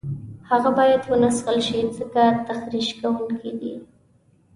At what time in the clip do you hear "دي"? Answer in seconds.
3.59-3.73